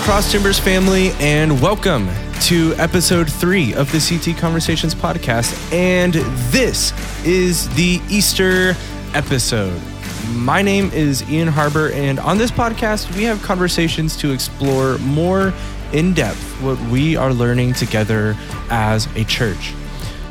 [0.00, 2.08] Cross Timbers family, and welcome
[2.42, 5.72] to episode three of the CT Conversations podcast.
[5.72, 6.14] And
[6.50, 6.92] this
[7.24, 8.74] is the Easter
[9.14, 9.80] episode.
[10.30, 15.54] My name is Ian Harber, and on this podcast, we have conversations to explore more
[15.92, 18.36] in depth what we are learning together
[18.70, 19.72] as a church.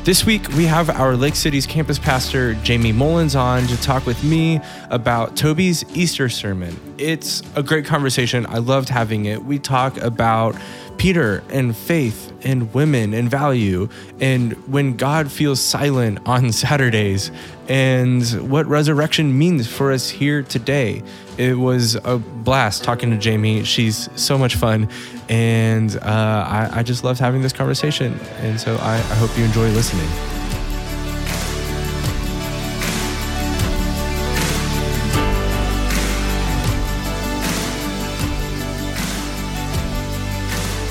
[0.04, 4.24] This week, we have our Lake Cities campus pastor, Jamie Mullins, on to talk with
[4.24, 4.60] me
[4.90, 6.76] about Toby's Easter sermon.
[6.98, 8.44] It's a great conversation.
[8.46, 9.44] I loved having it.
[9.44, 10.56] We talk about
[10.96, 13.88] Peter and faith and women and value
[14.20, 17.30] and when God feels silent on Saturdays
[17.68, 21.02] and what resurrection means for us here today.
[21.38, 23.62] It was a blast talking to Jamie.
[23.62, 24.88] She's so much fun.
[25.28, 28.18] And uh, I, I, just loved having this conversation.
[28.38, 30.08] And so I, I hope you enjoy listening.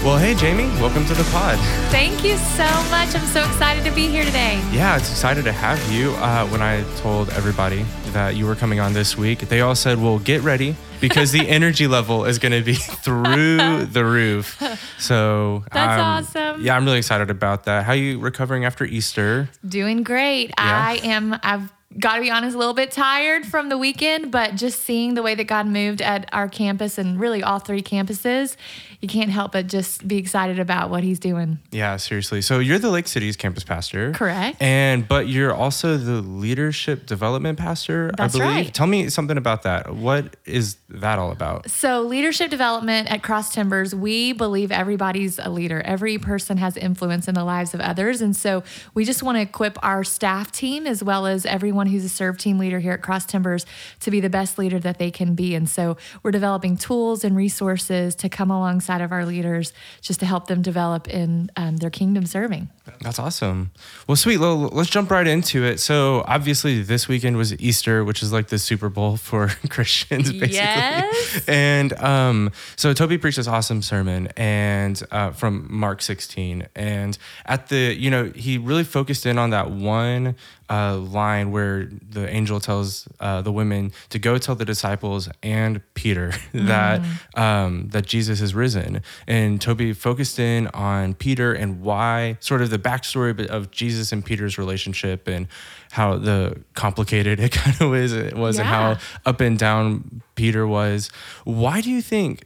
[0.03, 1.59] Well, hey, Jamie, welcome to the pod.
[1.91, 3.13] Thank you so much.
[3.13, 4.55] I'm so excited to be here today.
[4.71, 6.09] Yeah, it's excited to have you.
[6.13, 10.01] Uh, when I told everybody that you were coming on this week, they all said,
[10.01, 14.59] well, get ready because the energy level is going to be through the roof.
[14.97, 16.65] So that's um, awesome.
[16.65, 17.85] Yeah, I'm really excited about that.
[17.85, 19.49] How are you recovering after Easter?
[19.67, 20.47] Doing great.
[20.47, 20.53] Yeah.
[20.57, 21.39] I am.
[21.43, 25.13] I've got to be honest, a little bit tired from the weekend, but just seeing
[25.13, 28.55] the way that God moved at our campus and really all three campuses,
[29.01, 31.57] you can't help but just be excited about what he's doing.
[31.71, 32.41] Yeah, seriously.
[32.41, 34.11] So you're the Lake Cities campus pastor.
[34.11, 34.61] Correct.
[34.61, 38.55] And but you're also the leadership development pastor, That's I believe.
[38.55, 38.73] Right.
[38.73, 39.95] Tell me something about that.
[39.95, 41.69] What is that all about?
[41.71, 45.81] So leadership development at Cross Timbers, we believe everybody's a leader.
[45.81, 48.21] Every person has influence in the lives of others.
[48.21, 52.05] And so we just want to equip our staff team as well as everyone who's
[52.05, 53.65] a serve team leader here at Cross Timbers
[54.01, 55.55] to be the best leader that they can be.
[55.55, 60.19] And so we're developing tools and resources to come alongside alongside of our leaders just
[60.19, 62.69] to help them develop in um, their kingdom serving.
[63.01, 63.71] That's awesome.
[64.07, 64.37] Well, sweet.
[64.39, 65.79] Let's jump right into it.
[65.79, 70.55] So, obviously, this weekend was Easter, which is like the Super Bowl for Christians, basically.
[70.55, 71.43] Yes.
[71.47, 77.69] And um, so, Toby preached this awesome sermon, and uh, from Mark 16, and at
[77.69, 80.35] the, you know, he really focused in on that one
[80.71, 85.81] uh, line where the angel tells uh, the women to go tell the disciples and
[85.95, 87.39] Peter that mm.
[87.39, 89.01] um, that Jesus is risen.
[89.27, 94.25] And Toby focused in on Peter and why, sort of the backstory of Jesus and
[94.25, 95.47] Peter's relationship and
[95.91, 98.61] how the complicated it kind of was, it was yeah.
[98.61, 101.09] and how up and down Peter was.
[101.43, 102.45] Why do you think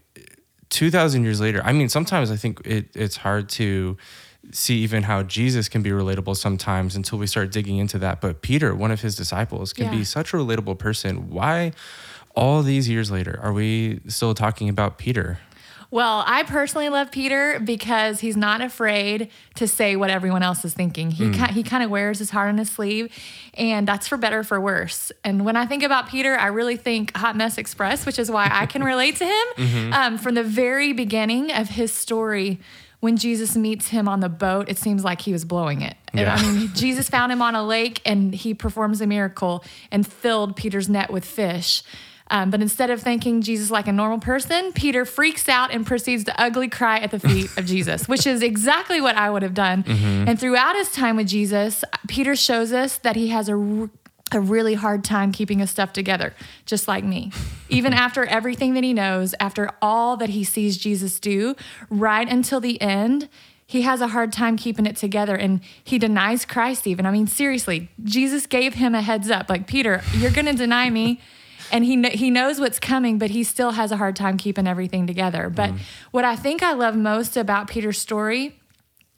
[0.70, 1.62] 2,000 years later?
[1.64, 3.98] I mean, sometimes I think it, it's hard to
[4.52, 8.22] see even how Jesus can be relatable sometimes until we start digging into that.
[8.22, 9.92] But Peter, one of his disciples, can yeah.
[9.92, 11.30] be such a relatable person.
[11.30, 11.72] Why,
[12.36, 15.40] all these years later, are we still talking about Peter?
[15.96, 20.74] Well, I personally love Peter because he's not afraid to say what everyone else is
[20.74, 21.10] thinking.
[21.10, 21.50] He mm.
[21.52, 23.18] he kind of wears his heart on his sleeve,
[23.54, 25.14] and that's for better for worse.
[25.24, 28.50] And when I think about Peter, I really think Hot Mess Express, which is why
[28.52, 29.46] I can relate to him.
[29.56, 29.94] Mm-hmm.
[29.94, 32.60] Um, from the very beginning of his story,
[33.00, 35.96] when Jesus meets him on the boat, it seems like he was blowing it.
[36.14, 36.36] Yeah.
[36.38, 40.58] I mean, Jesus found him on a lake and he performs a miracle and filled
[40.58, 41.84] Peter's net with fish.
[42.32, 46.24] Um, but instead of thanking Jesus like a normal person, Peter freaks out and proceeds
[46.24, 49.54] to ugly cry at the feet of Jesus, which is exactly what I would have
[49.54, 49.84] done.
[49.84, 50.30] Mm-hmm.
[50.30, 53.90] And throughout his time with Jesus, Peter shows us that he has a
[54.32, 56.34] a really hard time keeping his stuff together,
[56.66, 57.32] just like me.
[57.70, 61.56] Even after everything that he knows, after all that he sees Jesus do,
[61.92, 63.30] right until the end,
[63.68, 67.06] he has a hard time keeping it together and he denies Christ even.
[67.06, 70.90] I mean, seriously, Jesus gave him a heads up like, Peter, you're going to deny
[70.90, 71.20] me
[71.72, 75.08] and he he knows what's coming, but he still has a hard time keeping everything
[75.08, 75.50] together.
[75.50, 75.80] But mm.
[76.12, 78.60] what I think I love most about Peter's story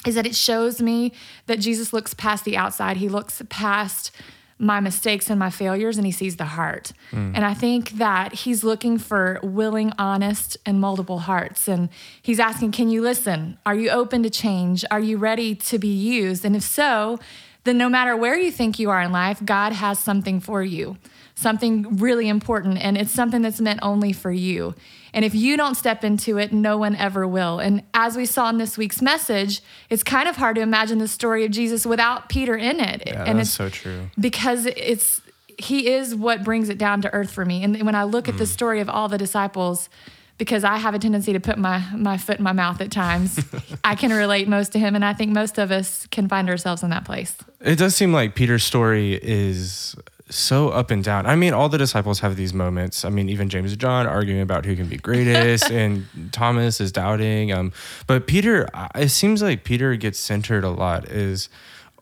[0.05, 1.11] is that it shows me
[1.47, 2.97] that Jesus looks past the outside.
[2.97, 4.11] He looks past
[4.59, 6.91] my mistakes and my failures and he sees the heart.
[7.11, 7.33] Mm.
[7.35, 11.67] And I think that he's looking for willing, honest, and moldable hearts.
[11.67, 11.89] And
[12.21, 13.57] he's asking, Can you listen?
[13.65, 14.83] Are you open to change?
[14.89, 16.43] Are you ready to be used?
[16.43, 17.19] And if so,
[17.65, 20.97] then no matter where you think you are in life, God has something for you
[21.37, 24.73] something really important, and it's something that's meant only for you.
[25.13, 27.59] And if you don't step into it, no one ever will.
[27.59, 29.61] And as we saw in this week's message,
[29.91, 33.03] it's kind of hard to imagine the story of Jesus without Peter in it.
[33.05, 34.09] Yeah, and that's so true.
[34.19, 35.21] Because it's
[35.59, 37.63] he is what brings it down to earth for me.
[37.63, 38.29] And when I look mm.
[38.29, 38.47] at the mm.
[38.47, 39.89] story of all the disciples,
[40.37, 43.43] because I have a tendency to put my, my foot in my mouth at times.
[43.83, 46.83] I can relate most to him, and I think most of us can find ourselves
[46.83, 47.35] in that place.
[47.59, 49.95] It does seem like Peter's story is
[50.29, 51.25] so up and down.
[51.25, 53.05] I mean, all the disciples have these moments.
[53.05, 56.91] I mean, even James and John arguing about who can be greatest, and Thomas is
[56.91, 57.51] doubting.
[57.53, 57.71] Um,
[58.07, 61.05] but Peter, it seems like Peter gets centered a lot.
[61.09, 61.49] Is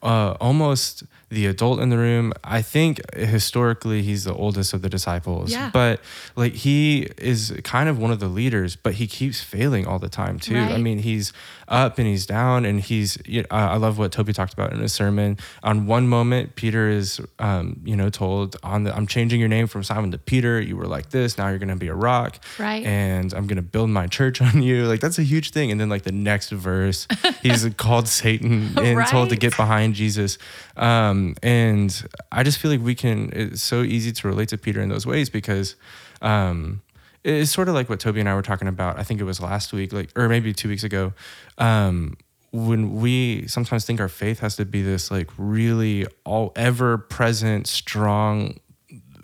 [0.02, 2.32] uh, almost the adult in the room.
[2.44, 5.72] I think historically he's the oldest of the disciples, Yeah.
[5.74, 6.00] but
[6.36, 10.08] like he is kind of one of the leaders, but he keeps failing all the
[10.10, 10.56] time too.
[10.58, 11.34] I mean, he's
[11.68, 13.18] up and he's down, and he's.
[13.26, 15.38] you know, I love what Toby talked about in his sermon.
[15.64, 19.68] On one moment, Peter is, um, you know, told on the, I'm changing your name
[19.68, 20.60] from Simon to Peter.
[20.62, 22.86] You were like this, now you're gonna be a rock, Right.
[22.86, 24.86] And I'm gonna build my church on you.
[24.86, 25.72] Like that's a huge thing.
[25.72, 27.08] And then like the next verse,
[27.42, 30.38] he's called Satan and told to get behind Jesus.
[30.78, 34.82] Um, and I just feel like we can, it's so easy to relate to Peter
[34.82, 35.76] in those ways because
[36.22, 36.82] um,
[37.26, 39.00] it's sort of like what Toby and I were talking about.
[39.00, 41.14] I think it was last week, like, or maybe two weeks ago.
[41.58, 42.18] Um,
[42.52, 47.68] when we sometimes think our faith has to be this like really all ever present,
[47.68, 48.60] strong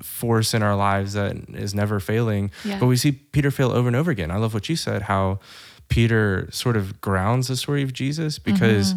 [0.01, 2.51] force in our lives that is never failing.
[2.65, 2.79] Yeah.
[2.79, 4.31] But we see Peter fail over and over again.
[4.31, 5.39] I love what you said, how
[5.87, 8.95] Peter sort of grounds the story of Jesus because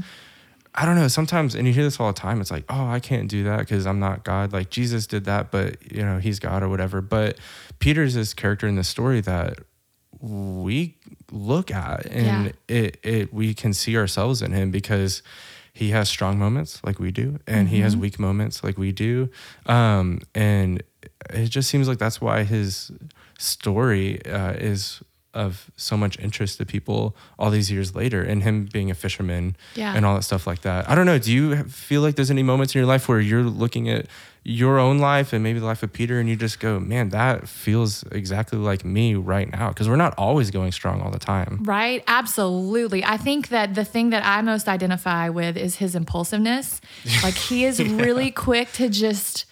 [0.74, 2.98] I don't know, sometimes, and you hear this all the time, it's like, oh, I
[2.98, 4.52] can't do that because I'm not God.
[4.52, 7.00] Like Jesus did that, but, you know, he's God or whatever.
[7.00, 7.38] But
[7.78, 9.60] Peter's this character in the story that
[10.20, 10.96] we
[11.30, 15.22] look at and it, it we can see ourselves in him because
[15.72, 19.28] he has strong moments like we do and he has weak moments like we do
[19.66, 20.82] um and
[21.30, 22.92] it just seems like that's why his
[23.38, 25.02] story uh, is
[25.34, 29.56] of so much interest to people all these years later and him being a fisherman
[29.74, 29.94] Yeah.
[29.94, 32.42] and all that stuff like that i don't know do you feel like there's any
[32.42, 34.06] moments in your life where you're looking at
[34.46, 37.48] your own life and maybe the life of peter and you just go man that
[37.48, 41.60] feels exactly like me right now because we're not always going strong all the time
[41.62, 42.04] Right?
[42.06, 43.04] Absolutely.
[43.04, 46.80] I think that the thing that I most identify with is his impulsiveness.
[47.22, 49.46] Like he is really quick to just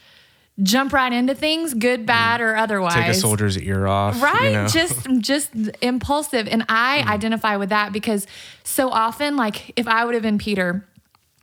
[0.63, 2.95] jump right into things, good, bad, or otherwise.
[2.95, 4.67] take a soldier's ear off right you know?
[4.67, 5.51] just just
[5.81, 7.07] impulsive and i Mm.
[7.11, 8.27] identify with that because
[8.65, 10.87] so often like if i would have been peter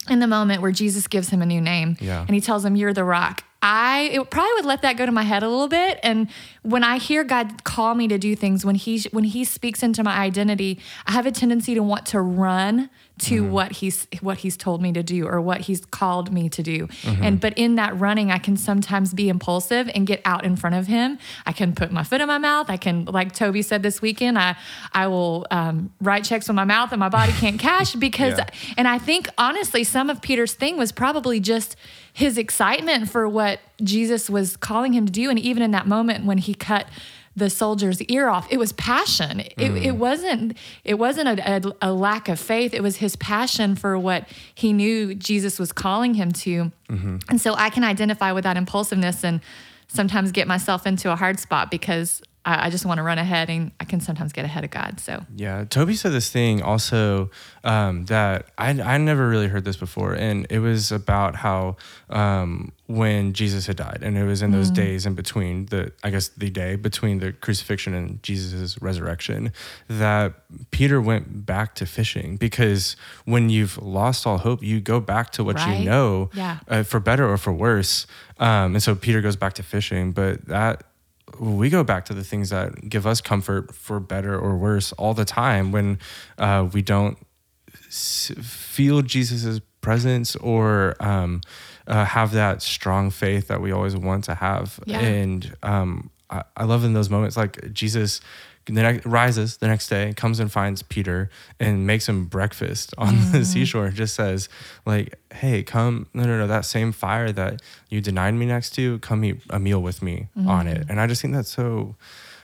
[0.10, 2.22] in the moment where jesus gives him a new name Yeah.
[2.22, 5.12] and he tells him you're the rock i it probably would let that go to
[5.12, 6.30] my head a little bit and
[6.62, 10.04] when i hear god call me to do things when he when he speaks into
[10.04, 13.52] my identity i have a tendency to want to run to Mm-hmm.
[13.52, 16.88] what he's what he's told me to do or what he's called me to do
[16.88, 17.24] Mm-hmm.
[17.24, 20.76] and but in that running i can sometimes be impulsive and get out in front
[20.76, 23.84] of him i can put my foot in my mouth i can like toby said
[23.84, 24.56] this weekend i
[24.94, 28.48] i will um, write checks with my mouth and my body can't cash because Yeah.
[28.78, 31.76] and i think honestly some of peter's thing was probably just
[32.14, 36.26] his excitement for what jesus was calling him to do and even in that moment
[36.26, 36.88] when he cut
[37.40, 38.48] the soldier's ear off.
[38.52, 39.40] It was passion.
[39.40, 42.74] It, it wasn't it wasn't a, a, a lack of faith.
[42.74, 46.72] It was his passion for what he knew jesus was calling him to.
[47.30, 49.42] And so i can identify with that impulsiveness and
[49.88, 53.50] sometimes get myself into a hard spot because I, I just want to run ahead
[53.50, 55.26] and i can sometimes get ahead of god so.
[55.36, 57.30] Yeah, Toby said this thing also
[57.64, 61.78] um, that I I never really heard this before, and it was about how
[62.10, 66.10] um, when Jesus had died, and it was in those days in between the I
[66.10, 69.52] guess the day between the crucifixion and Jesus' resurrection,
[69.88, 70.34] that
[70.72, 72.96] Peter went back to fishing because
[73.26, 75.78] when you've lost all hope, you go back to what Right.
[75.82, 76.58] you know, Yeah.
[76.68, 78.08] uh, for better or for worse.
[78.40, 80.84] Um, and so Peter goes back to fishing, but that
[81.40, 85.14] we go back to the things that give us comfort for better or worse all
[85.14, 86.00] the time when
[86.40, 87.20] uh, we don't
[87.92, 91.42] feel Jesus's presence or um,
[91.90, 94.80] uh, have that strong faith that we always want to have.
[94.86, 95.00] Yeah.
[95.00, 98.22] And um, I, I love in those moments, like Jesus
[98.66, 103.16] the next, rises the next day, comes and finds Peter and makes him breakfast on
[103.16, 103.32] Mm-hmm.
[103.32, 103.86] the seashore.
[103.88, 104.48] and Just says,
[104.86, 106.06] like, "Hey, come!
[106.14, 106.46] No, no, no!
[106.46, 110.28] That same fire that you denied me next to, come eat a meal with me
[110.46, 110.92] on it." Mm-hmm.
[110.92, 111.96] And I just think that's so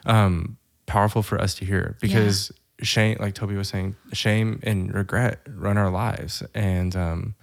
[0.07, 5.39] um, powerful for us to hear because shame, like Toby was saying, shame and regret
[5.55, 7.35] run our lives, and um,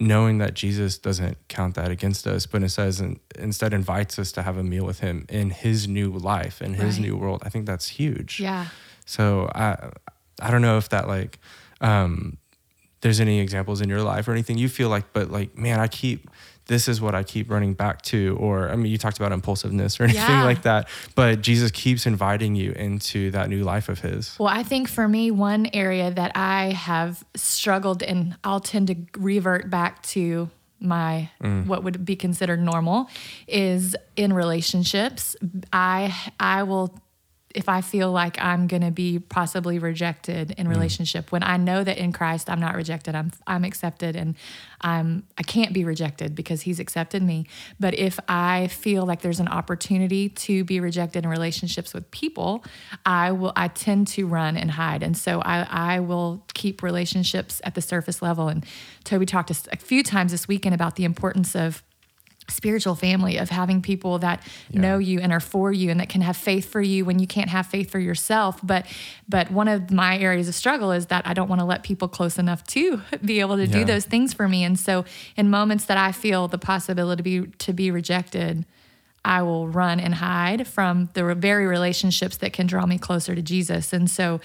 [0.00, 4.30] knowing that Jesus doesn't count that against us, but it says and instead invites us
[4.32, 7.06] to have a meal with Him in His new life, in His Right.
[7.08, 7.42] new world.
[7.44, 8.40] I think that's huge.
[8.40, 8.66] yeah
[9.06, 9.90] So I,
[10.40, 11.38] I don't know if that like,
[11.80, 12.36] um,
[13.00, 15.86] there's any examples in your life or anything you feel like, but like, man, I
[15.88, 16.28] keep.
[16.68, 19.98] This is what I keep running back to, or I mean, you talked about impulsiveness
[19.98, 20.44] or anything Yeah.
[20.44, 24.36] like that, but Jesus keeps inviting you into that new life of His.
[24.38, 28.96] Well, I think for me, one area that I have struggled and I'll tend to
[29.18, 31.66] revert back to my mm.
[31.66, 33.08] what would be considered normal
[33.48, 35.36] is in relationships.
[35.72, 36.94] I I will
[37.58, 40.70] if I feel like I'm going to be possibly rejected in mm.
[40.70, 44.36] relationship when I know that in Christ I'm not rejected, I'm I'm accepted and
[44.80, 47.46] I'm I can't be rejected because he's accepted me.
[47.80, 52.64] But if I feel like there's an opportunity to be rejected in relationships with people,
[53.04, 55.02] I will I tend to run and hide.
[55.02, 58.64] And so I I will keep relationships at the surface level and
[59.02, 61.82] Toby talked a few times this weekend about the importance of
[62.50, 64.80] spiritual family of having people that yeah.
[64.80, 67.26] know you and are for you and that can have faith for you when you
[67.26, 68.86] can't have faith for yourself but
[69.28, 72.08] but one of my areas of struggle is that I don't want to let people
[72.08, 73.72] close enough to be able to yeah.
[73.72, 75.04] do those things for me and so
[75.36, 78.64] in moments that I feel the possibility to be, to be rejected
[79.24, 83.42] I will run and hide from the very relationships that can draw me closer to
[83.42, 84.40] Jesus and so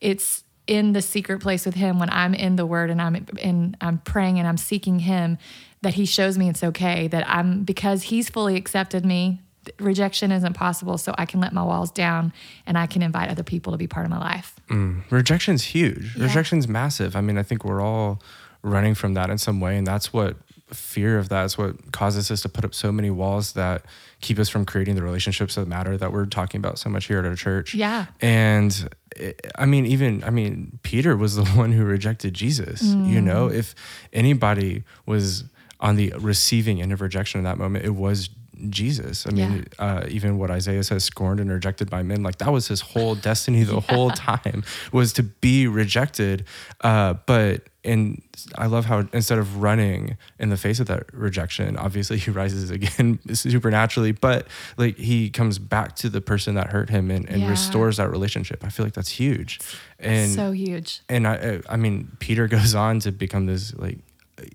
[0.00, 3.76] it's in the secret place with him when I'm in the word and I'm in
[3.80, 5.38] I'm praying and I'm seeking him
[5.82, 9.40] that he shows me it's okay that I'm because he's fully accepted me
[9.80, 12.32] rejection isn't possible so I can let my walls down
[12.66, 14.54] and I can invite other people to be part of my life.
[14.70, 15.02] Mm.
[15.10, 16.14] Rejection's huge.
[16.16, 16.24] Yeah.
[16.24, 17.16] Rejection's massive.
[17.16, 18.20] I mean, I think we're all
[18.62, 20.36] running from that in some way and that's what
[20.72, 23.84] fear of that is what causes us to put up so many walls that
[24.20, 27.20] keep us from creating the relationships that matter that we're talking about so much here
[27.20, 27.72] at our church.
[27.72, 28.06] Yeah.
[28.20, 32.82] And it, I mean, even, I mean, Peter was the one who rejected Jesus.
[32.82, 33.08] Mm.
[33.08, 33.74] You know, if
[34.12, 35.44] anybody was
[35.80, 38.30] on the receiving end of rejection in that moment, it was
[38.70, 39.26] Jesus.
[39.26, 39.84] I mean, yeah.
[39.84, 43.14] uh, even what Isaiah says, scorned and rejected by men, like that was his whole
[43.28, 43.80] destiny the yeah.
[43.80, 46.44] whole time was to be rejected.
[46.80, 48.20] Uh, but and
[48.56, 52.70] I love how instead of running in the face of that rejection, obviously he rises
[52.70, 57.42] again supernaturally, but like he comes back to the person that hurt him and, and
[57.42, 57.50] yeah.
[57.50, 58.64] restores that relationship.
[58.64, 59.60] I feel like that's huge.
[59.98, 61.00] And so huge.
[61.08, 63.98] And I, I mean, Peter goes on to become this like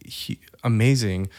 [0.06, 1.30] he, amazing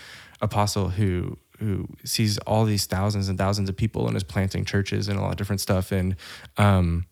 [0.41, 5.09] apostle who who sees all these thousands and thousands of people and is planting churches
[5.09, 5.93] and a lot of different stuff.
[5.93, 6.17] And
[6.57, 7.07] um,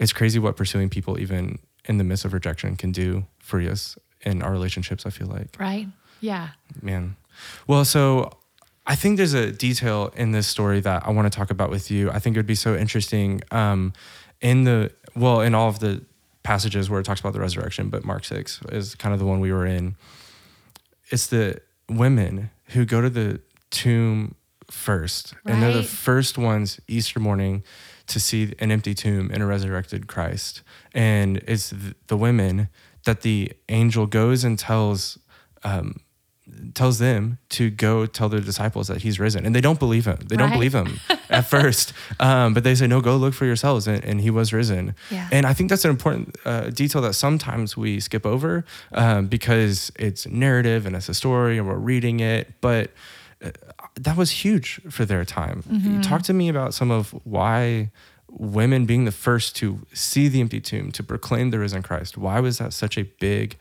[0.00, 3.96] it's crazy what pursuing people, even in the midst of rejection, can do for us
[4.22, 5.06] in our relationships.
[5.06, 5.86] I feel like right,
[6.20, 6.50] yeah,
[6.82, 7.16] man.
[7.66, 8.32] Well, so
[8.86, 11.90] I think there's a detail in this story that I want to talk about with
[11.90, 12.10] you.
[12.10, 13.92] I think it would be so interesting um,
[14.40, 16.04] in the well in all of the
[16.42, 19.40] passages where it talks about the resurrection, but Mark six is kind of the one
[19.40, 19.96] we were in
[21.14, 23.40] it's the women who go to the
[23.70, 24.34] tomb
[24.68, 25.32] first.
[25.44, 25.54] Right.
[25.54, 27.62] And they're the first ones Easter morning
[28.08, 30.62] to see an empty tomb and a resurrected Christ.
[30.92, 31.72] And it's
[32.08, 32.68] the women
[33.04, 35.16] that the angel goes and tells
[35.62, 36.00] um,
[36.74, 40.18] tells them to go tell their disciples that he's risen and they don't believe him
[40.26, 40.44] they right.
[40.44, 44.04] don't believe him at first um, but they say no go look for yourselves and,
[44.04, 45.28] and he was risen yeah.
[45.32, 49.90] and i think that's an important uh, detail that sometimes we skip over um, because
[49.96, 52.90] it's narrative and it's a story and we're reading it but
[53.42, 53.50] uh,
[53.94, 56.00] that was huge for their time mm-hmm.
[56.02, 57.90] talk to me about some of why
[58.28, 62.38] women being the first to see the empty tomb to proclaim the risen christ why
[62.38, 63.56] was that such a big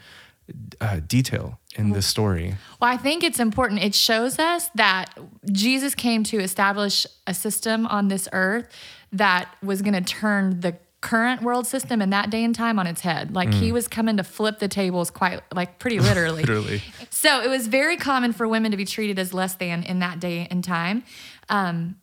[0.82, 2.56] uh, detail in this story?
[2.82, 3.82] Well, I think it's important.
[3.82, 5.18] It shows us that
[5.52, 8.70] Jesus came to establish a system on this earth
[9.12, 12.88] that was going to turn the current world system in that day and time on
[12.88, 13.36] its head.
[13.36, 13.56] Like mm.
[13.56, 16.42] he was coming to flip the tables quite like pretty literally.
[16.44, 16.82] literally.
[17.10, 20.22] So it was very common for women to be treated as less than in that
[20.22, 21.04] day and time.
[21.50, 21.98] Um,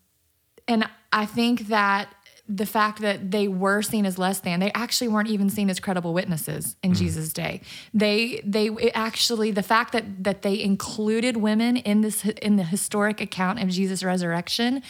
[0.69, 2.15] and I think that
[2.57, 5.79] the fact that they were seen as less than they actually weren't even seen as
[5.79, 6.97] credible witnesses in mm.
[6.97, 7.61] jesus day
[7.95, 13.21] they they actually the fact that that they included women in this in the historic
[13.21, 14.83] account of jesus resurrection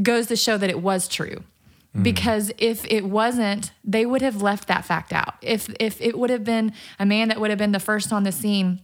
[0.00, 1.42] goes to show that it was true
[1.96, 2.02] mm.
[2.02, 6.30] because if it wasn't they would have left that fact out if if it would
[6.30, 8.80] have been a man that would have been the first on the scene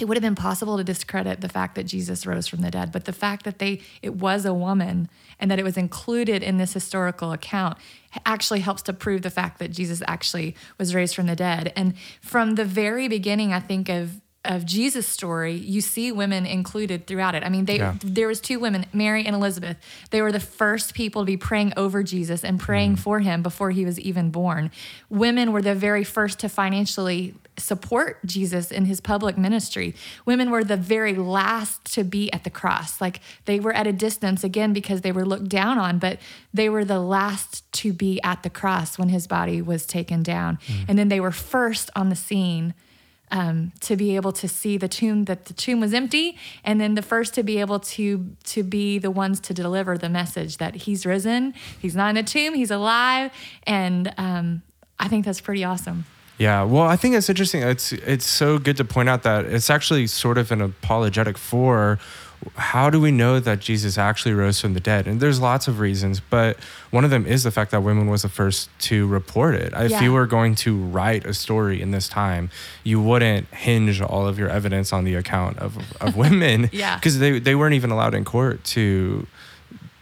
[0.00, 2.90] it would have been possible to discredit the fact that Jesus rose from the dead,
[2.90, 5.08] but the fact that they it was a woman
[5.38, 7.78] and that it was included in this historical account
[8.26, 11.72] actually helps to prove the fact that Jesus actually was raised from the dead.
[11.76, 17.06] And from the very beginning, I think of of Jesus' story, you see women included
[17.06, 17.42] throughout it.
[17.42, 17.94] I mean, they yeah.
[18.02, 19.76] there was two women, Mary and Elizabeth.
[20.10, 22.98] They were the first people to be praying over Jesus and praying mm.
[22.98, 24.70] for him before he was even born.
[25.08, 29.94] Women were the very first to financially support Jesus in his public ministry.
[30.26, 33.00] Women were the very last to be at the cross.
[33.00, 36.18] Like they were at a distance again because they were looked down on, but
[36.52, 40.58] they were the last to be at the cross when his body was taken down.
[40.66, 40.84] Mm.
[40.88, 42.74] And then they were first on the scene
[43.30, 46.94] um, to be able to see the tomb that the tomb was empty, and then
[46.94, 50.74] the first to be able to to be the ones to deliver the message that
[50.74, 53.32] he's risen, he's not in a tomb, he's alive,
[53.66, 54.62] and um,
[54.98, 56.04] I think that's pretty awesome.
[56.36, 57.62] Yeah, well, I think it's interesting.
[57.62, 61.98] It's it's so good to point out that it's actually sort of an apologetic for
[62.56, 65.06] how do we know that Jesus actually rose from the dead?
[65.06, 66.58] And there's lots of reasons, but
[66.90, 69.72] one of them is the fact that women was the first to report it.
[69.76, 70.02] If Yeah.
[70.02, 72.50] you were going to write a story in this time,
[72.82, 76.96] you wouldn't hinge all of your evidence on the account of, of women Yeah.
[76.96, 79.26] because they, they weren't even allowed in court to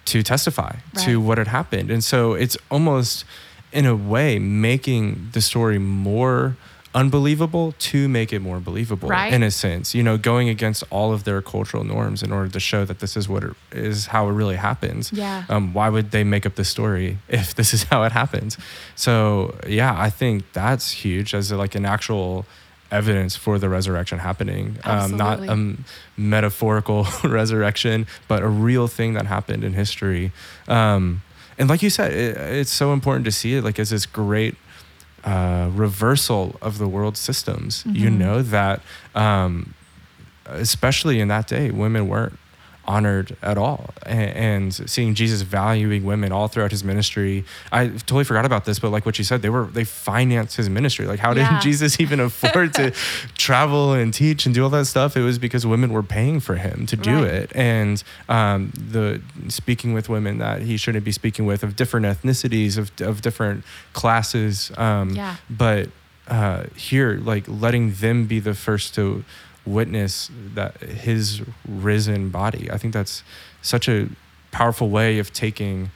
[0.04, 1.88] to testify to what had happened.
[1.90, 3.24] And so it's almost
[3.72, 6.56] in a way making the story more
[6.94, 9.32] unbelievable to make it more believable Right.
[9.32, 12.60] in a sense you know going against all of their cultural norms in order to
[12.60, 15.10] show that this is what it is how it really happens.
[15.12, 15.44] Yeah.
[15.48, 18.58] um, why would they make up the story if this is how it happens?
[18.94, 22.44] So yeah i think that's huge as like an actual
[22.90, 24.76] evidence for the resurrection happening.
[24.84, 25.76] Um, not a
[26.16, 30.30] metaphorical resurrection but a real thing that happened in history.
[30.68, 31.22] Um,
[31.58, 34.56] and like you said it, it's so important to see it like as this great
[35.24, 37.84] uh, reversal of the world systems.
[37.86, 38.18] You Mhm.
[38.18, 38.80] know that,
[39.14, 39.74] um,
[40.46, 42.38] especially in that day, women weren't
[42.84, 43.90] honored at all.
[44.04, 48.90] And, seeing Jesus valuing women all throughout his ministry, I totally forgot about this, but
[48.90, 51.06] like what you said, they were they financed his ministry.
[51.06, 52.90] Like, how did Jesus even afford to
[53.38, 55.16] travel and teach and do all that stuff?
[55.16, 57.32] It was because women were paying for him to do Right.
[57.32, 57.52] it.
[57.54, 62.78] And um, the speaking with women that he shouldn't be speaking with of different ethnicities,
[62.78, 64.70] of, of different classes.
[64.76, 65.36] Um, Yeah.
[65.50, 65.90] But
[66.28, 69.24] uh, here, like letting them be the first to
[69.66, 72.70] witness that his risen body.
[72.70, 73.22] I think that's
[73.60, 74.08] such a
[74.50, 75.90] powerful way of taking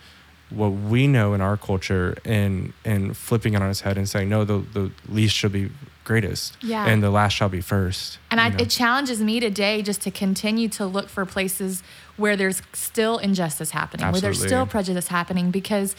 [0.50, 4.28] what we know in our culture and and flipping it on its head and saying
[4.28, 5.70] no the the least shall be
[6.04, 6.86] greatest Yeah.
[6.86, 10.68] and the last shall be first And I, it challenges me today just to continue
[10.68, 11.82] to look for places
[12.16, 15.96] where there's still injustice happening, where there's still prejudice happening, because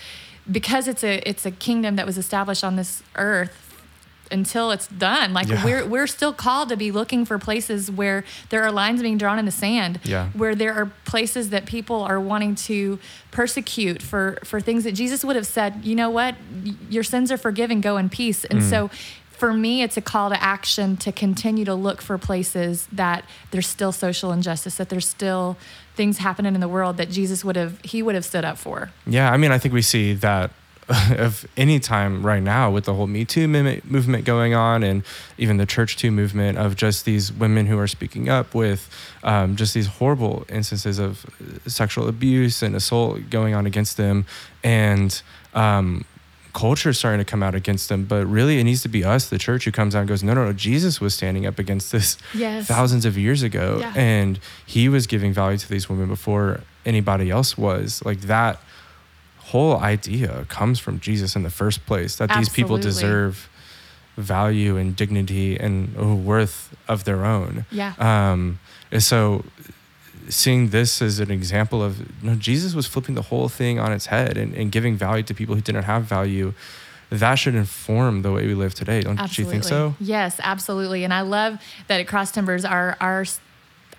[0.49, 3.66] because it's a it's a kingdom that was established on this earth
[4.31, 5.33] until it's done.
[5.33, 5.63] Like Yeah.
[5.63, 9.39] we're we're still called to be looking for places where there are lines being drawn
[9.39, 9.99] in the sand.
[10.03, 10.29] Yeah.
[10.33, 12.99] Where there are places that people are wanting to
[13.31, 16.35] persecute for for things that Jesus would have said, you know what,
[16.89, 18.43] your sins are forgiven, go in peace.
[18.45, 18.69] And Mm.
[18.69, 18.89] so
[19.29, 23.67] for me, it's a call to action to continue to look for places that there's
[23.67, 25.57] still social injustice, that there's still
[25.95, 28.89] things happening in the world that Jesus would have he would have stood up for.
[29.05, 30.51] Yeah, I mean, I think we see that
[31.17, 35.03] of any time right now with the whole Me Too movement going on, and
[35.37, 38.89] even the Church Too movement of just these women who are speaking up with
[39.23, 44.25] um, just these horrible instances of uh, sexual abuse and assault going on against them,
[44.63, 45.21] and
[45.53, 46.05] um,
[46.53, 48.05] culture is starting to come out against them.
[48.05, 50.33] But really, it needs to be us, the church, who comes out and goes, "No,
[50.33, 50.53] no, no!
[50.53, 52.65] Jesus was standing up against this Yes.
[52.67, 53.93] thousands of years ago, Yeah.
[53.95, 58.61] and he was giving value to these women before anybody else was." Like that
[59.47, 63.49] whole idea comes from Jesus in the first place that these people deserve
[64.17, 67.65] value and dignity and worth of their own.
[67.71, 67.93] Yeah.
[67.99, 68.59] Um,
[68.91, 69.45] and so
[70.29, 73.93] seeing this as an example of you know, Jesus was flipping the whole thing on
[73.93, 76.53] its head and, and giving value to people who didn't have value,
[77.09, 79.01] that should inform the way we live today.
[79.01, 79.95] Don't you think so?
[79.99, 81.05] Yes, absolutely.
[81.05, 83.23] And I love that at Cross Timbers, our our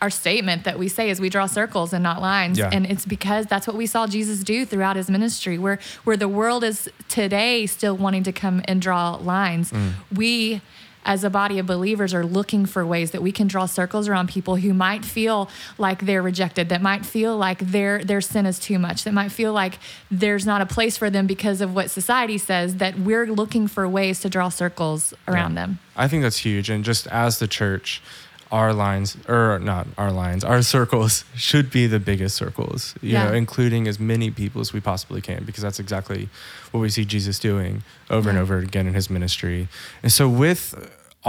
[0.01, 2.71] our statement that we say is we draw circles and not lines, Yeah.
[2.73, 5.59] and it's because that's what we saw Jesus do throughout his ministry.
[5.59, 9.93] Where where the world is today still wanting to come and draw lines, Mm.
[10.15, 10.61] we.
[11.05, 14.29] As a body of believers, are looking for ways that we can draw circles around
[14.29, 18.59] people who might feel like they're rejected, that might feel like their their sin is
[18.59, 19.79] too much, that might feel like
[20.11, 22.75] there's not a place for them because of what society says.
[22.77, 25.61] That we're looking for ways to draw circles around Yeah.
[25.67, 25.79] them.
[25.97, 26.69] I think that's huge.
[26.69, 28.03] And just as the church,
[28.51, 33.25] our lines, or not our lines, our circles should be the biggest circles, you Yeah.
[33.29, 36.29] know, including as many people as we possibly can, because that's exactly
[36.71, 39.69] what we see Jesus doing over and over again in his ministry.
[40.03, 40.75] And so, with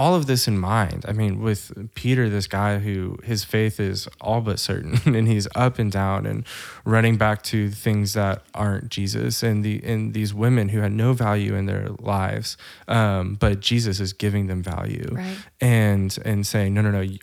[0.01, 1.61] all of this in mind, I mean, with
[1.93, 6.25] Peter, this guy who his faith is all but certain, and he's up and down
[6.25, 6.45] and
[6.85, 11.13] running back to things that aren't Jesus, and the and these women who had no
[11.13, 12.55] value in their lives,
[12.87, 15.37] um, but Jesus is giving them value, Right.
[15.59, 17.01] and and saying, no, no, no.
[17.01, 17.19] You,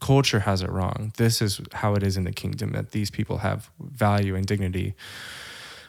[0.00, 1.12] Culture has it wrong.
[1.16, 4.94] This is how it is in the kingdom that these people have value and dignity.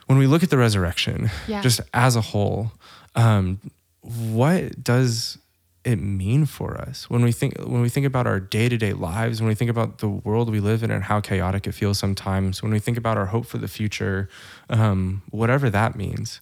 [0.07, 1.61] When we look at the resurrection, Yeah.
[1.61, 2.71] just as a whole,
[3.15, 3.59] um,
[4.01, 5.37] what does
[5.85, 9.47] it mean for us when we think when we think about our day-to-day lives when
[9.47, 12.71] we think about the world we live in and how chaotic it feels sometimes when
[12.71, 14.27] we think about our hope for the future
[14.69, 16.41] um, whatever that means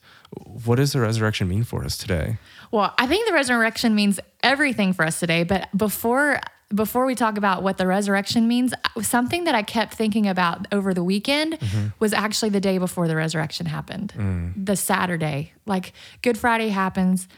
[0.66, 2.38] what does the resurrection mean for us today
[2.72, 5.44] Well, I think the resurrection means everything for us today.
[5.44, 6.42] But before
[6.76, 10.94] before we talk about what the resurrection means, something that I kept thinking about over
[10.94, 11.58] the weekend
[11.98, 15.54] was actually the day before the resurrection happened, the Saturday.
[15.66, 17.30] Like Good Friday happens.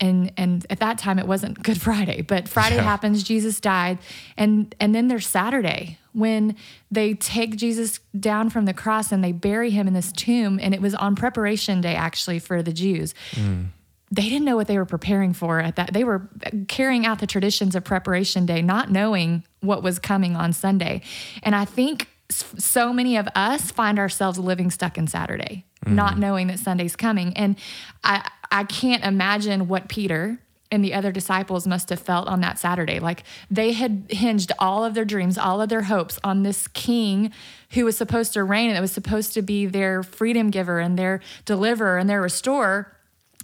[0.00, 2.82] And and at that time it wasn't Good Friday, but Friday Yeah.
[2.82, 3.98] happens, Jesus died,
[4.36, 6.56] and and then there's Saturday when
[6.90, 10.72] they take Jesus down from the cross and they bury him in this tomb, and
[10.74, 13.14] it was on preparation day actually for the Jews.
[13.34, 13.64] Hmm.
[14.10, 15.92] They didn't know what they were preparing for at that.
[15.92, 16.30] They were
[16.68, 21.02] carrying out the traditions of preparation day, not knowing what was coming on Sunday.
[21.42, 26.18] And I think so many of us find ourselves living stuck in Saturday, not mm.
[26.18, 27.32] knowing that Sunday's coming.
[27.36, 27.56] And
[28.04, 30.38] I I can't imagine what Peter
[30.70, 32.98] and the other disciples must have felt on that Saturday.
[32.98, 37.32] Like they had hinged all of their dreams, all of their hopes on this king
[37.70, 40.98] who was supposed to reign and that was supposed to be their freedom giver and
[40.98, 42.92] their deliverer and their restorer.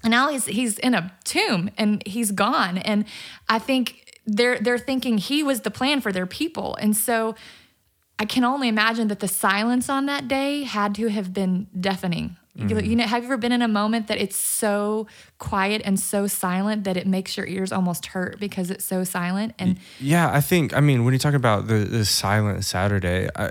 [0.02, 2.78] And now he's he's in a tomb and he's gone.
[2.78, 3.05] And
[3.48, 6.76] I think they're they're thinking he was the plan for their people.
[6.76, 7.37] And so
[8.18, 12.37] I can only imagine that the silence on that day had to have been deafening.
[12.55, 12.87] You- mm.
[12.87, 15.07] You know, have you ever been in a moment that it's so
[15.38, 19.55] quiet and so silent that it makes your ears almost hurt because it's so silent?
[19.59, 20.77] And Yeah, I think.
[20.77, 23.51] I mean, when you talk about the, the silent Saturday, I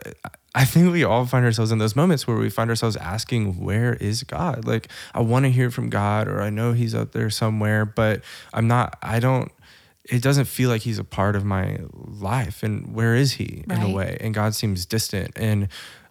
[0.54, 3.94] I think we all find ourselves in those moments where we find ourselves asking, "Where
[3.96, 7.30] is God?" Like, I want to hear from God, or I know He's out there
[7.30, 8.22] somewhere, but
[8.54, 8.98] I'm not.
[9.02, 9.50] I don't.
[10.06, 13.82] It doesn't feel like He's a part of my life, and where is He in
[13.82, 14.18] a way?
[14.20, 15.32] And God seems distant.
[15.36, 15.68] And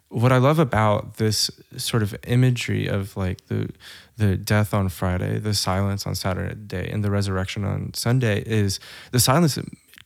[0.09, 3.69] what I love about this sort of imagery of like the
[4.17, 8.79] the death on Friday, the silence on Saturday, and the resurrection on Sunday is
[9.11, 9.57] the silence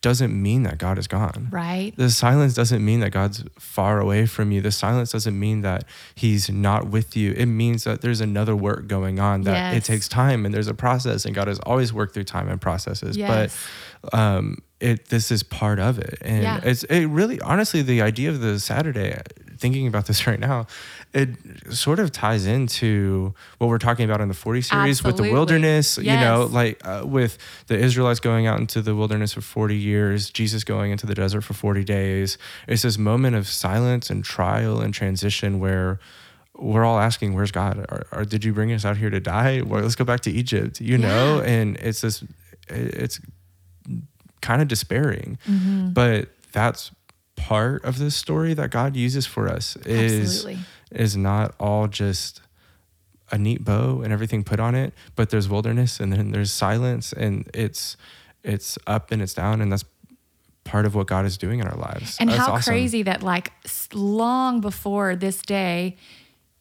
[0.09, 1.47] doesn't mean that God is gone.
[1.51, 4.61] right, The silence doesn't mean that God's far away from you.
[4.61, 7.31] The silence doesn't mean that He's not with you.
[7.33, 10.75] It means that there's another work going on, that it takes time and there's a
[10.75, 13.17] process, and God has always worked through time and processes.
[13.17, 13.57] Yes.
[14.03, 16.59] But um, it this is part of it, and Yeah.
[16.63, 19.19] it's it really honestly the idea of the Saturday.
[19.57, 20.67] Thinking about this right now,
[21.13, 21.29] it
[21.71, 25.31] sort of ties into what we're talking about in the 40 series with the Absolutely.
[25.33, 25.97] wilderness.
[25.97, 27.37] You know, like uh, with
[27.67, 31.41] the Israelites going out into the wilderness for 40 years, Jesus going into the desert
[31.41, 32.37] for 40 days.
[32.67, 35.99] It's this moment of silence and trial and transition where
[36.57, 37.79] we're all asking, "Where's God?
[37.89, 39.61] Or, or did you bring us out here to die?
[39.61, 41.49] Well, let's go back to Egypt." You know, Yeah.
[41.49, 42.23] and it's this,
[42.69, 43.19] it's
[44.41, 45.89] kind of despairing, Mm-hmm.
[45.93, 46.91] but that's
[47.35, 49.75] part of the story that God uses for us.
[49.85, 50.63] Is Absolutely.
[50.91, 52.41] is not all just
[53.31, 57.11] a neat bow and everything put on it, but there's wilderness and then there's silence
[57.11, 57.97] and it's
[58.43, 59.83] it's up and it's down and that's
[60.65, 62.17] part of what God is doing in our lives.
[62.19, 62.71] And That's how awesome.
[62.71, 63.53] crazy that, like,
[63.93, 65.95] long before this day,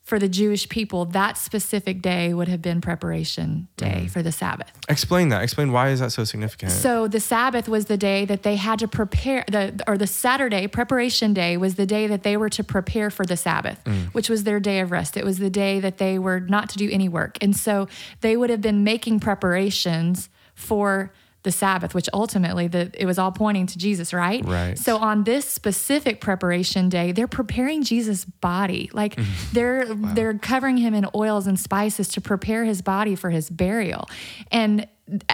[0.04, 4.06] for the Jewish people, that specific day would have been preparation day Mm-hmm.
[4.08, 4.70] for the Sabbath.
[4.88, 5.42] Explain that.
[5.42, 6.72] Explain why is that so significant?
[6.72, 10.66] So the Sabbath was the day that they had to prepare the or the Saturday
[10.66, 13.80] preparation day was the day that they were to prepare for the Sabbath,
[14.12, 15.16] which was their day of rest.
[15.16, 17.38] It was the day that they were not to do any work.
[17.40, 17.88] And so
[18.20, 21.12] they would have been making preparations for
[21.44, 24.44] the Sabbath, which ultimately the it was all pointing to Jesus, right?
[24.44, 24.78] Right.
[24.78, 28.90] So on this specific preparation day, they're preparing Jesus' body.
[28.92, 29.52] Like mm-hmm.
[29.52, 34.08] they're they're covering him in oils and spices to prepare his body for his burial.
[34.50, 34.88] And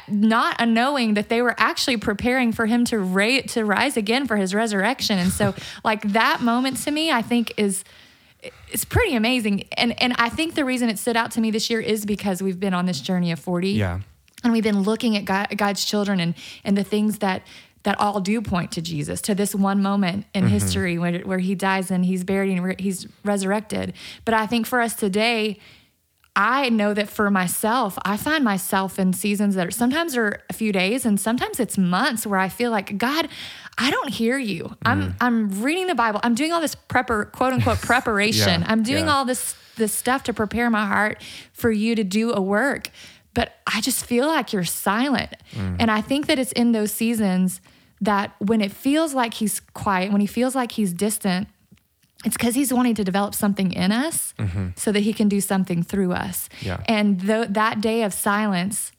[0.08, 4.36] not knowing that they were actually preparing for him to ra- to rise again for
[4.36, 5.16] his resurrection.
[5.18, 7.84] And so like that moment to me, I think is
[8.72, 9.68] it's pretty amazing.
[9.76, 12.42] And and I think the reason it stood out to me this year is because
[12.42, 14.00] we've been on this journey of 40 yeah.
[14.42, 17.42] And we've been looking at God, God's children and and the things that
[17.82, 20.52] that all do point to Jesus, to this one moment in mm-hmm.
[20.52, 23.94] history where, where he dies and he's buried and re- he's resurrected.
[24.24, 25.58] But I think for us today,
[26.36, 30.52] I know that for myself, I find myself in seasons that are sometimes are a
[30.52, 33.28] few days and sometimes it's months where I feel like, God,
[33.78, 34.76] I don't hear you.
[34.84, 35.16] I'm mm-hmm.
[35.20, 36.20] I'm reading the Bible.
[36.22, 38.60] I'm doing all this prepar quote unquote preparation.
[38.60, 39.14] Yeah, I'm doing yeah.
[39.14, 41.22] all this this stuff to prepare my heart
[41.52, 42.90] for you to do a work.
[43.34, 45.34] But I just feel like you're silent.
[45.52, 45.76] Mm.
[45.78, 47.60] And I think that it's in those seasons
[48.00, 51.48] that when it feels like he's quiet, when he feels like he's distant,
[52.24, 54.68] it's because he's wanting to develop something in us mm-hmm.
[54.76, 56.48] so that he can do something through us.
[56.60, 56.82] Yeah.
[56.86, 58.92] And tho- that day of silence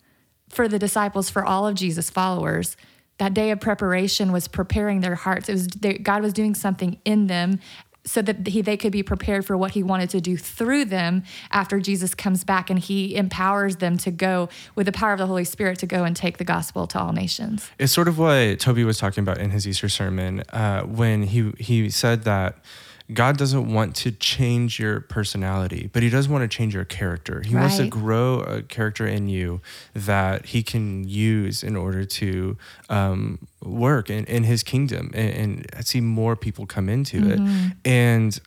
[0.49, 2.77] for the disciples, for all of Jesus' followers,
[3.19, 5.49] that day of preparation was preparing their hearts.
[5.49, 7.59] It was they, God was doing something in them
[8.03, 11.23] so that he, they could be prepared for what he wanted to do through them
[11.51, 15.27] after Jesus comes back and he empowers them to go with the power of the
[15.27, 17.69] Holy Spirit to go and take the gospel to all nations.
[17.77, 21.51] It's sort of what Toby was talking about in his Easter sermon uh, when he
[21.59, 22.57] he said that
[23.13, 27.41] God doesn't want to change your personality, but He does want to change your character.
[27.41, 29.61] He wants to grow a character in you
[29.93, 32.57] that He can use in order to
[32.89, 37.39] um, work in, in His kingdom and, and see more people come into it.
[37.85, 38.39] And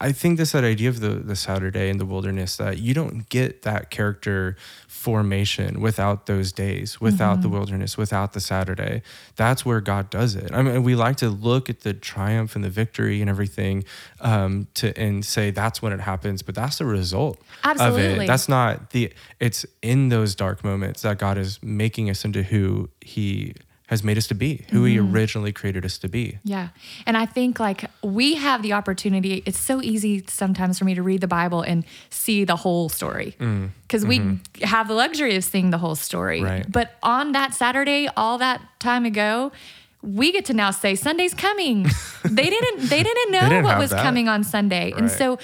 [0.00, 3.28] I think this that idea of the the Saturday in the wilderness that you don't
[3.28, 4.56] get that character
[4.88, 7.42] formation without those days, without Mm-hmm.
[7.42, 9.02] the wilderness, without the Saturday.
[9.36, 10.50] That's where God does it.
[10.52, 13.84] I mean, we like to look at the triumph and the victory and everything
[14.20, 17.40] um, to and say that's when it happens, but that's the result
[17.80, 18.18] of it.
[18.28, 19.12] That's not the.
[19.40, 23.54] It's in those dark moments that God is making us into who He
[23.92, 25.14] has made us to be, who He Mm-hmm.
[25.14, 26.38] originally created us to be.
[26.44, 26.68] Yeah.
[27.06, 31.02] And I think like we have the opportunity, it's so easy sometimes for me to
[31.02, 33.36] read the Bible and see the whole story
[33.86, 36.40] because we have the luxury of seeing the whole story.
[36.40, 36.44] Mm.
[36.44, 36.66] Right.
[36.72, 39.52] But on that Saturday, all that time ago,
[40.00, 41.86] we get to now say Sunday's coming.
[42.24, 44.02] they didn't they didn't know didn't what was that.
[44.02, 44.92] coming on Sunday.
[44.96, 45.38] And so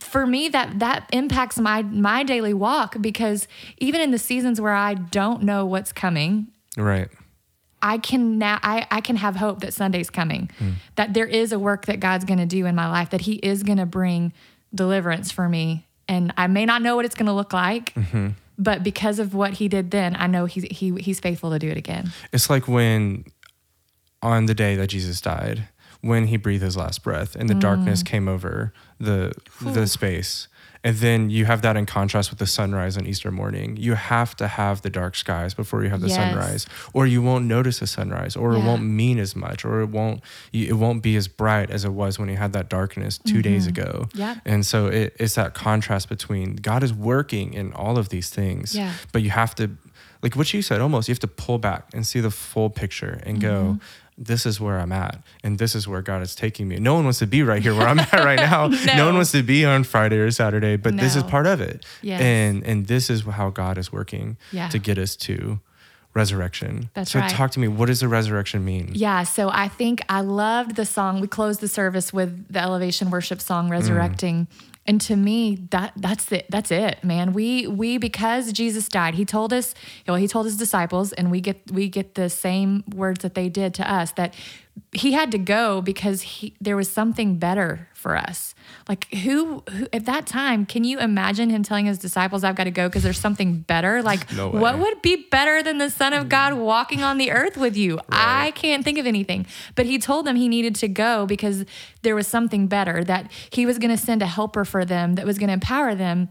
[0.00, 3.48] for me that that impacts my my daily walk because
[3.78, 7.08] even in the seasons where I don't know what's coming, Right.
[7.82, 10.50] I can now I, I can have hope that Sunday's coming.
[10.58, 10.70] Hmm.
[10.96, 13.62] That there is a work that God's gonna do in my life, that He is
[13.62, 14.32] gonna bring
[14.74, 15.86] deliverance for me.
[16.08, 18.28] And I may not know what it's gonna look like, Mm-hmm.
[18.58, 21.68] but because of what he did then, I know he's he, he's faithful to do
[21.68, 22.12] it again.
[22.32, 23.24] It's like when
[24.22, 25.68] on the day that Jesus died,
[26.00, 27.60] when he breathed his last breath and the Mm.
[27.60, 30.48] darkness came over the the space.
[30.88, 33.76] And then you have that in contrast with the sunrise on Easter morning.
[33.76, 36.16] You have to have the dark skies before you have the Yes.
[36.16, 39.90] sunrise, or you won't notice the sunrise, or it won't mean as much, or it
[39.90, 40.22] won't
[40.52, 43.66] it won't be as bright as it was when you had that darkness 2 days
[43.66, 43.90] ago.
[44.08, 44.18] Mm-hmm.
[44.18, 44.34] Yeah.
[44.46, 48.74] And so it, it's that contrast between God is working in all of these things,
[48.74, 48.92] Yeah.
[49.12, 49.70] but you have to
[50.22, 53.20] like what you said almost you have to pull back and see the full picture
[53.24, 54.24] and go Mm-hmm.
[54.30, 57.04] this is where i'm at and this is where god is taking me no one
[57.04, 58.96] wants to be right here where i'm at right now no.
[58.96, 59.06] No.
[59.06, 62.20] one wants to be on friday or saturday but this is part of it Yes.
[62.20, 64.68] and and this is how god is working Yeah.
[64.70, 65.60] to get us to
[66.14, 67.30] resurrection That's so right.
[67.30, 70.84] talk to me what does the resurrection mean Yeah, so I think I loved the
[70.86, 71.20] song.
[71.20, 74.48] We closed the service with the elevation worship song "Resurrecting,"
[74.88, 76.46] and to me, that that's it.
[76.48, 77.34] That's it, man.
[77.34, 79.74] We we because Jesus died, He told us.
[80.08, 83.50] Well, He told His disciples, and we get we get the same words that they
[83.50, 84.12] did to us.
[84.12, 84.34] That
[84.92, 88.54] He had to go because he there was something better for us.
[88.88, 90.64] Like who, who at that time?
[90.64, 94.02] Can you imagine Him telling His disciples, "I've got to go because there's something better"?
[94.02, 96.64] Like No what would be better than the Son of God mm.
[96.64, 98.00] walking on the earth with you?
[98.08, 99.46] I can't think of anything.
[99.74, 101.66] But he told them he needed to go because
[102.02, 105.26] there was something better, that he was going to send a helper for them that
[105.26, 106.28] was going to empower them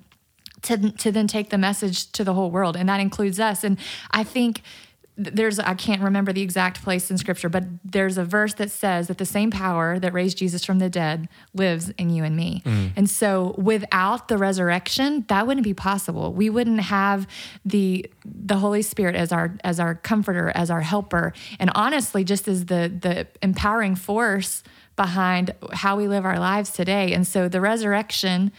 [0.64, 2.76] to, to then take the message to the whole world.
[2.76, 3.64] And that includes us.
[3.64, 3.78] And
[4.12, 4.66] I think th-
[5.18, 9.08] there's, I can't remember the exact place in scripture, but there's a verse that says
[9.08, 12.62] that the same power that raised Jesus from the dead lives in you and me.
[12.64, 12.92] Mm.
[12.96, 16.34] And so without the resurrection, that wouldn't be possible.
[16.34, 17.28] We wouldn't have
[17.66, 21.34] the, the Holy Spirit as our, as our comforter, as our helper.
[21.60, 24.62] And honestly, just as the, the empowering force
[24.96, 27.14] behind how we live our lives today.
[27.14, 28.52] And so the resurrection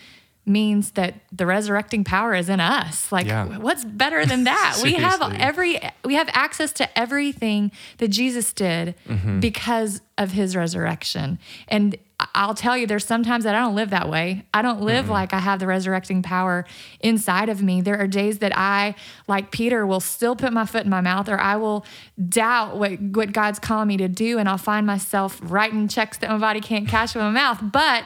[0.48, 3.12] means that the resurrecting power is in us.
[3.12, 3.58] Like Yeah.
[3.58, 4.78] what's better than that?
[4.82, 9.40] we have every we have access to everything that Jesus did Mm-hmm.
[9.40, 11.38] because of his resurrection.
[11.68, 11.96] And
[12.34, 14.44] I'll tell you there's sometimes that I don't live that way.
[14.52, 16.64] I don't live like I have the resurrecting power
[16.98, 17.80] inside of me.
[17.80, 18.96] There are days that I
[19.28, 21.86] like Peter will still put my foot in my mouth or I will
[22.28, 26.28] doubt what what God's calling me to do and I'll find myself writing checks that
[26.30, 27.60] my body can't cash with my mouth.
[27.62, 28.04] But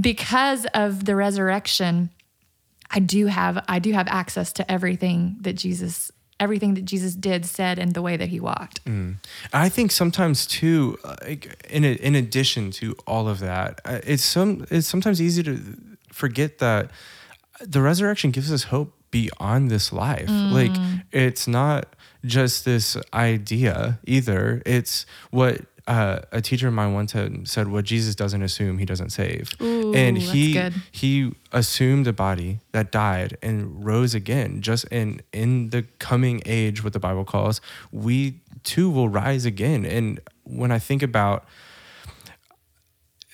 [0.00, 2.10] because of the resurrection,
[2.90, 7.46] I do have I do have access to everything that Jesus everything that Jesus did,
[7.46, 8.80] said, and the way that he walked.
[9.52, 14.24] I think sometimes too, like in a, in addition to all of that, uh, it's
[14.24, 15.60] some it's sometimes easy to
[16.10, 16.90] forget that
[17.60, 20.28] the resurrection gives us hope beyond this life.
[20.28, 20.72] Like
[21.12, 24.62] it's not just this idea either.
[24.66, 27.14] It's what uh, a teacher of mine once
[27.44, 32.60] said: "What Jesus doesn't assume, he doesn't save." Ooh, and he he assumed a body
[32.72, 34.60] that died and rose again.
[34.62, 39.84] Just in in the coming age what the bible calls we too will rise again.
[39.84, 41.44] And when i think about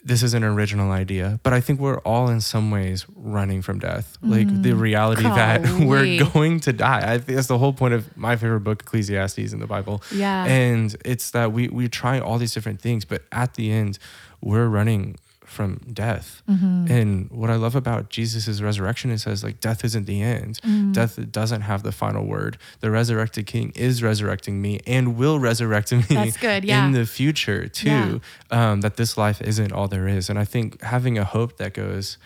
[0.09, 3.79] this is an original idea but i think we're all in some ways running from
[3.79, 4.17] death.
[4.23, 4.81] Like the mm.
[4.81, 7.13] reality that we're going to die.
[7.13, 10.03] I think that's the whole point of my favorite book ecclesiastes in the bible.
[10.13, 10.45] Yeah.
[10.45, 13.99] and it's that we we try all these different things but at the end
[14.41, 15.17] we're running
[15.49, 16.43] from death.
[16.49, 16.87] Mm-hmm.
[16.91, 20.61] and what i love about jesus' resurrection it says like death isn't the end.
[20.63, 20.93] Mm-hmm.
[20.93, 22.59] death doesn't have the final word.
[22.81, 26.87] The resurrected king is resurrecting me and will resurrect me That's good, yeah.
[26.87, 30.29] in the future too um, that this life isn't all there is.
[30.31, 32.19] And i think having a hope that goes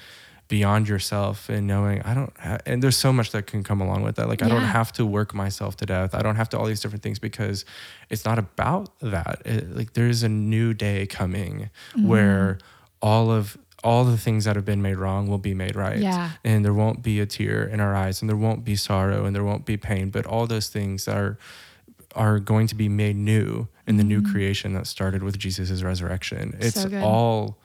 [0.48, 4.02] beyond yourself and knowing i don't ha- and there's so much that can come along
[4.02, 4.28] with that.
[4.28, 6.14] Like i don't have to work myself to death.
[6.14, 7.64] I don't have to all these different things because
[8.11, 9.40] it's not about that.
[9.46, 12.08] It- like there's a new day coming Mm-hmm.
[12.08, 12.58] where
[13.03, 15.99] all of all the things that have been made wrong will be made right.
[15.99, 16.31] Yeah.
[16.45, 19.35] And there won't be a tear in our eyes and there won't be sorrow and
[19.35, 21.37] there won't be pain, but all those things are
[22.15, 26.57] are going to be made new in the new creation that started with Jesus' resurrection.
[26.61, 27.01] It's Mm-hmm.
[27.01, 27.59] So all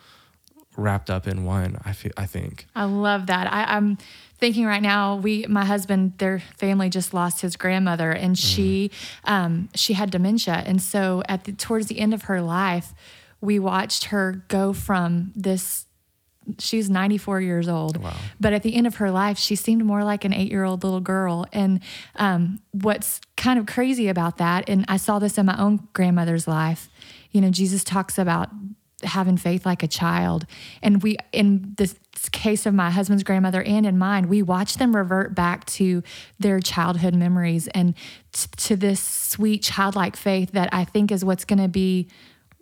[0.78, 2.66] wrapped up in one, I feel I think.
[2.76, 3.52] I love that.
[3.52, 3.98] I, I'm
[4.38, 5.16] thinking right now.
[5.16, 8.92] We, my husband, their family just lost his grandmother, and she,
[9.26, 12.94] um, she had dementia, and so at the towards the end of her life,
[13.42, 15.86] we watched her go from this.
[16.60, 18.14] She's 94 years old, Wow.
[18.40, 21.46] but at the end of her life, she seemed more like an eight-year-old little girl.
[21.52, 21.82] And
[22.16, 26.48] um, what's kind of crazy about that, and I saw this in my own grandmother's
[26.48, 26.88] life.
[27.32, 28.48] You know, Jesus talks about
[29.04, 30.46] having faith like a child.
[30.82, 31.96] And we, in this
[32.32, 36.02] case of my husband's grandmother and in mine, we watch them revert back to
[36.40, 37.94] their childhood memories and
[38.32, 42.08] t- to this sweet childlike faith that I think is what's going to be,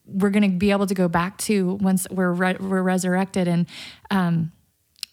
[0.05, 3.47] we're going to be able to go back to once we're, re- we're resurrected.
[3.47, 3.67] And,
[4.11, 4.51] um,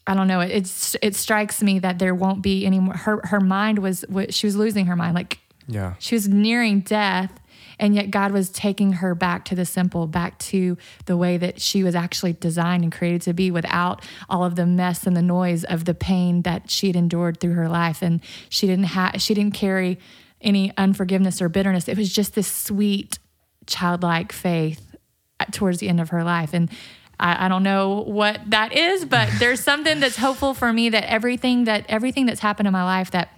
[0.07, 0.40] I don't know.
[0.40, 2.94] It it's, it strikes me that there won't be any more.
[2.94, 5.14] Her her mind was she was losing her mind.
[5.14, 5.94] Like Yeah.
[6.00, 7.31] she was nearing death,
[7.78, 10.76] and yet God was taking her back to the simple, back to
[11.07, 14.66] the way that she was actually designed and created to be without all of the
[14.66, 18.02] mess and the noise of the pain that she had endured through her life.
[18.02, 20.00] And she didn't have, she didn't carry
[20.40, 21.87] any unforgiveness or bitterness.
[21.87, 23.20] It was just this sweet,
[23.66, 24.96] childlike faith
[25.51, 26.55] towards the end of her life.
[26.55, 26.70] And
[27.18, 31.05] I, I don't know what that is, but there's something that's hopeful for me that
[31.05, 33.31] everything that everything that's happened in my life that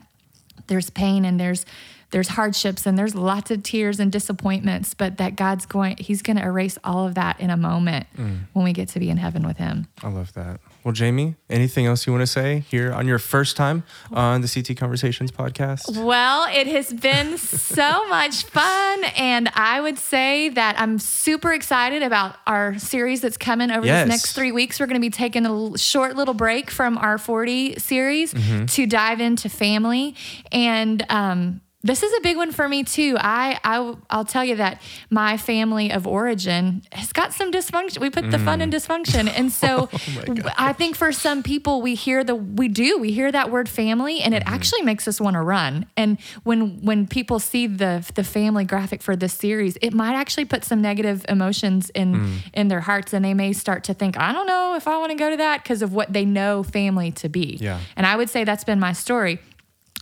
[0.67, 1.65] there's pain and there's
[2.11, 6.37] there's hardships and there's lots of tears and disappointments, but that God's going He's going
[6.37, 8.39] to erase all of that in a moment mm.
[8.53, 9.89] when we get to be in heaven with Him.
[10.03, 10.61] I love that.
[10.85, 14.49] Well, Jamie, anything else you want to say here on your first time on the
[14.49, 15.97] CT Conversations podcast?
[16.05, 19.05] Well, it has been so much fun.
[19.17, 24.05] And I would say that I'm super excited about our series that's coming over Yes.
[24.05, 24.79] this next three weeks.
[24.79, 28.35] We're going to be taking a short little break from our 40 series
[28.75, 30.15] to dive into family.
[30.53, 33.17] And, um, this is a big one for me too.
[33.21, 38.01] I, I I'll tell you that my family of origin has got some dysfunction.
[38.01, 38.75] We put the fun in mm.
[38.75, 43.13] dysfunction, and so oh I think for some people we hear the we do we
[43.13, 44.55] hear that word family, and it mm-hmm.
[44.55, 45.85] actually makes us want to run.
[45.95, 50.47] And when when people see the the family graphic for this series, it might actually
[50.47, 52.39] put some negative emotions in mm.
[52.55, 55.11] in their hearts, and they may start to think, I don't know if I want
[55.11, 57.59] to go to that because of what they know family to be.
[57.61, 57.81] Yeah.
[57.95, 59.39] And I would say that's been my story.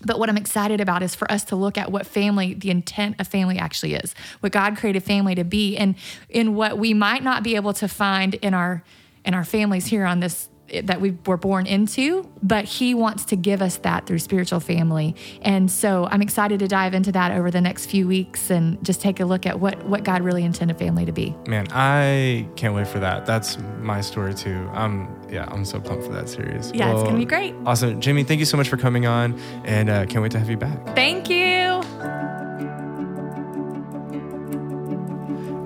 [0.04, 3.16] But what I'm excited about is for us to look at what family, the intent
[3.18, 5.94] of family actually is, what God created family to be, and
[6.28, 8.82] in what we might not be able to find in our
[9.24, 10.48] in our families here on this
[10.84, 15.14] that we were born into, but He wants to give us that through spiritual family.
[15.42, 19.00] And so I'm excited to dive into that over the next few weeks and just
[19.00, 21.34] take a look at what what God really intended family to be.
[21.46, 23.26] Man, I can't wait for that.
[23.26, 24.68] That's my story too.
[24.72, 26.72] Um, yeah, I'm so pumped for that series.
[26.74, 27.54] Yeah, it's gonna be great.
[27.64, 28.24] Awesome, Jamie.
[28.24, 30.94] Thank you so much for coming on, and uh, can't wait to have you back.
[30.94, 31.82] Thank you.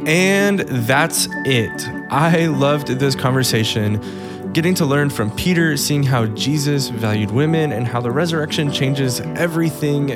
[0.07, 1.88] And that's it.
[2.12, 4.01] I loved this conversation,
[4.57, 9.21] getting to learn from Peter, seeing how Jesus valued women and how the resurrection changes
[9.21, 10.07] everything.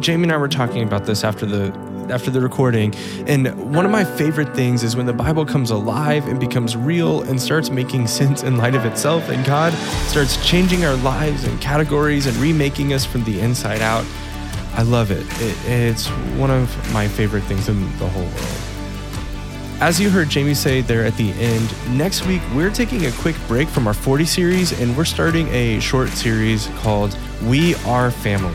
[0.00, 1.76] Jamie and I were talking about this after the
[2.10, 2.94] after the recording,
[3.26, 7.22] and one of my favorite things is when the Bible comes alive and becomes real
[7.22, 9.72] and starts making sense in light of itself, and God
[10.06, 14.04] starts changing our lives and categories and remaking us from the inside out.
[14.74, 15.26] I love it.
[15.40, 16.06] it it's
[16.38, 18.69] one of my favorite things in the whole world.
[19.80, 23.34] As you heard Jamie say there at the end, next week we're taking a quick
[23.48, 28.54] break from our 40 series and we're starting a short series called We Are Family.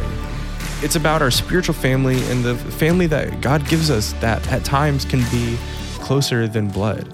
[0.84, 5.04] It's about our spiritual family and the family that God gives us that at times
[5.04, 5.58] can be
[5.96, 7.12] closer than blood.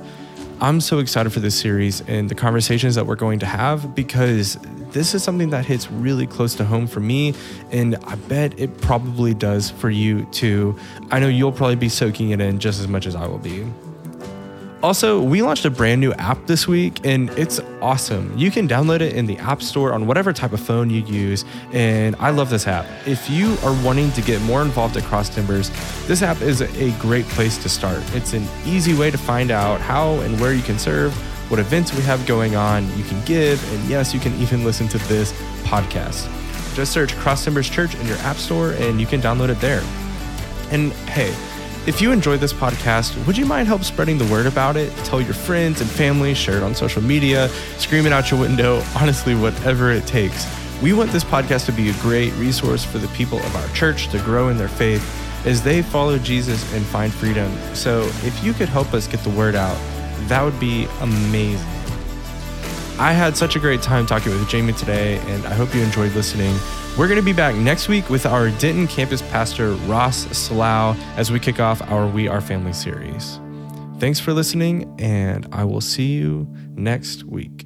[0.60, 4.58] I'm so excited for this series and the conversations that we're going to have because
[4.92, 7.34] this is something that hits really close to home for me,
[7.72, 10.78] and I bet it probably does for you too.
[11.12, 13.66] I know you'll probably be soaking it in just as much as I will be.
[14.84, 18.36] Also, we launched a brand new app this week and it's awesome.
[18.36, 21.46] You can download it in the App Store on whatever type of phone you use,
[21.72, 22.88] and I love this app.
[23.06, 25.70] If you are wanting to get more involved at Cross Timbers,
[26.08, 28.02] this app is a great place to start.
[28.16, 31.14] It's an easy way to find out how and where you can serve,
[31.52, 34.88] what events we have going on, you can give, and yes, you can even listen
[34.88, 35.32] to this
[35.64, 36.28] podcast.
[36.76, 39.84] Just search Cross Timbers Church in your App Store and you can download it there.
[40.72, 41.36] And hey,
[41.88, 44.96] if you enjoy this podcast, would you mind help spreading the word about it?
[45.04, 48.84] Tell your friends and family, share it on social media, scream it out your window,
[49.00, 50.46] honestly, whatever it takes.
[50.82, 54.10] We want this podcast to be a great resource for the people of our church
[54.10, 55.04] to grow in their faith
[55.46, 57.52] as they follow Jesus and find freedom.
[57.74, 59.78] So if you could help us get the word out,
[60.28, 61.68] that would be amazing.
[63.00, 66.14] I had such a great time talking with Jamie today, and I hope you enjoyed
[66.14, 66.56] listening.
[67.02, 71.32] We're going to be back next week with our Denton campus pastor, Ross Salau, as
[71.32, 73.40] we kick off our We Are Family series.
[73.98, 77.66] Thanks for listening, and I will see you next week.